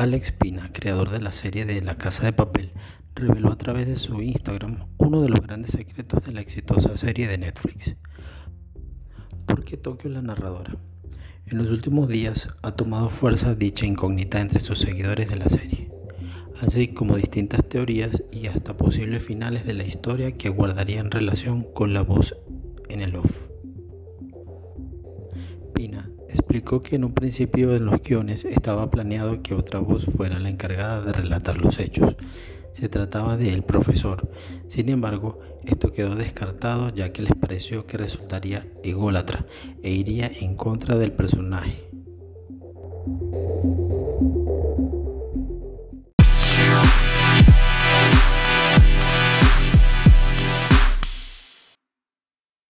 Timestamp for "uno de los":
4.96-5.42